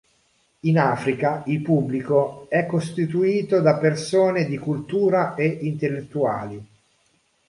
[0.61, 6.67] In Africa il pubblico è costituito da persone di cultura e intellettuali.